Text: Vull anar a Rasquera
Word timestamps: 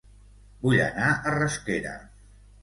Vull 0.63 0.81
anar 0.85 1.09
a 1.27 1.35
Rasquera 1.35 1.93